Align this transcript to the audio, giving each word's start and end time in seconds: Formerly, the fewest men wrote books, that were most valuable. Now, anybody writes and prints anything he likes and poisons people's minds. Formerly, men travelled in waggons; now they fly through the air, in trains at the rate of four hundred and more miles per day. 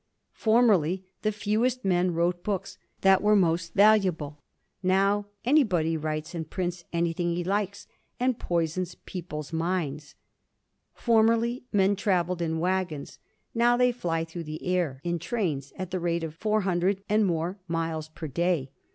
Formerly, 0.33 1.05
the 1.21 1.31
fewest 1.31 1.85
men 1.85 2.15
wrote 2.15 2.43
books, 2.43 2.79
that 3.01 3.21
were 3.21 3.35
most 3.35 3.75
valuable. 3.75 4.39
Now, 4.81 5.27
anybody 5.45 5.95
writes 5.95 6.33
and 6.33 6.49
prints 6.49 6.85
anything 6.91 7.35
he 7.35 7.43
likes 7.43 7.85
and 8.19 8.39
poisons 8.39 8.95
people's 9.05 9.53
minds. 9.53 10.15
Formerly, 10.95 11.65
men 11.71 11.95
travelled 11.95 12.41
in 12.41 12.57
waggons; 12.57 13.19
now 13.53 13.77
they 13.77 13.91
fly 13.91 14.23
through 14.25 14.45
the 14.45 14.65
air, 14.65 15.01
in 15.03 15.19
trains 15.19 15.71
at 15.75 15.91
the 15.91 15.99
rate 15.99 16.23
of 16.23 16.33
four 16.33 16.61
hundred 16.61 17.03
and 17.07 17.23
more 17.27 17.59
miles 17.67 18.09
per 18.09 18.25
day. 18.25 18.71